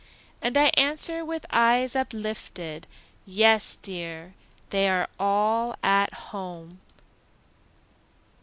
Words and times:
And 0.41 0.57
I 0.57 0.69
answer, 0.77 1.23
with 1.23 1.45
eyes 1.51 1.95
uplifted, 1.95 2.87
"Yes, 3.23 3.75
dear! 3.75 4.33
they 4.71 4.89
are 4.89 5.07
all 5.19 5.75
at 5.83 6.11
home." 6.33 6.79